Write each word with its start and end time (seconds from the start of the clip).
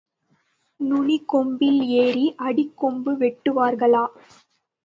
நுனிக்கொம்பில் 0.79 1.79
ஏறி 1.97 2.25
அடிக்கொம்பு 2.39 3.13
வெட்டுவார்களா? 3.19 4.05